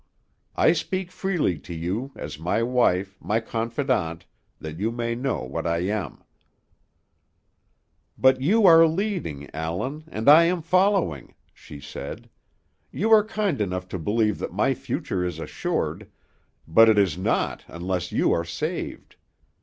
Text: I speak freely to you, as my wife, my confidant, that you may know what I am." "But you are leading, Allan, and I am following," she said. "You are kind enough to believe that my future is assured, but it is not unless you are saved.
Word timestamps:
I 0.55 0.73
speak 0.73 1.11
freely 1.11 1.59
to 1.59 1.75
you, 1.75 2.11
as 2.15 2.39
my 2.39 2.63
wife, 2.63 3.19
my 3.23 3.39
confidant, 3.39 4.25
that 4.59 4.79
you 4.79 4.91
may 4.91 5.13
know 5.13 5.43
what 5.43 5.67
I 5.67 5.77
am." 5.85 6.23
"But 8.17 8.41
you 8.41 8.65
are 8.65 8.87
leading, 8.87 9.47
Allan, 9.53 10.05
and 10.07 10.27
I 10.27 10.45
am 10.45 10.63
following," 10.63 11.35
she 11.53 11.79
said. 11.79 12.31
"You 12.91 13.11
are 13.11 13.23
kind 13.23 13.61
enough 13.61 13.87
to 13.89 13.99
believe 13.99 14.39
that 14.39 14.51
my 14.51 14.73
future 14.73 15.23
is 15.23 15.37
assured, 15.37 16.09
but 16.67 16.89
it 16.89 16.97
is 16.97 17.15
not 17.15 17.63
unless 17.67 18.11
you 18.11 18.31
are 18.31 18.43
saved. 18.43 19.17